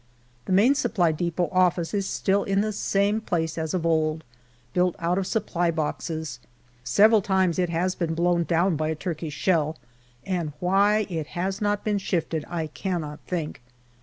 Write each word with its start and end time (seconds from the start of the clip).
The 0.45 0.51
Main 0.51 0.73
Supply 0.73 1.11
depot 1.11 1.47
office 1.51 1.93
is 1.93 2.09
still 2.09 2.43
in 2.43 2.61
the 2.61 2.73
same 2.73 3.21
place 3.21 3.55
as 3.55 3.75
of 3.75 3.85
old, 3.85 4.23
built 4.73 4.95
out 4.97 5.19
of 5.19 5.27
supply 5.27 5.69
boxes. 5.69 6.39
Several 6.83 7.21
times 7.21 7.59
it 7.59 7.69
has 7.69 7.93
been 7.93 8.15
blown 8.15 8.43
down 8.45 8.75
by 8.75 8.89
a 8.89 8.95
Turkish 8.95 9.35
shell, 9.35 9.77
and 10.25 10.53
why 10.59 11.05
it 11.07 11.27
has 11.37 11.61
not 11.61 11.83
been 11.83 11.99
shifted 11.99 12.45
I 12.49 12.65
cannot 12.65 13.19
think. 13.27 13.61